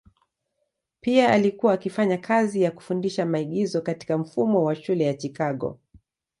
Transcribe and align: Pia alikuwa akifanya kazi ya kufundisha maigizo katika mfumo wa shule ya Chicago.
Pia 1.01 1.29
alikuwa 1.29 1.73
akifanya 1.73 2.17
kazi 2.17 2.61
ya 2.61 2.71
kufundisha 2.71 3.25
maigizo 3.25 3.81
katika 3.81 4.17
mfumo 4.17 4.63
wa 4.63 4.75
shule 4.75 5.03
ya 5.05 5.13
Chicago. 5.13 5.79